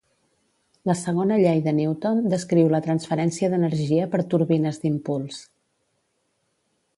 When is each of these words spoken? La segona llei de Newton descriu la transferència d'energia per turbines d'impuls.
La 0.89 0.93
segona 1.01 1.35
llei 1.41 1.59
de 1.67 1.73
Newton 1.79 2.21
descriu 2.33 2.71
la 2.77 2.79
transferència 2.87 3.51
d'energia 3.55 4.09
per 4.15 4.23
turbines 4.33 4.81
d'impuls. 4.87 5.39